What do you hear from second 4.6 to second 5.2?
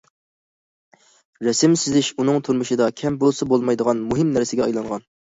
ئايلانغان.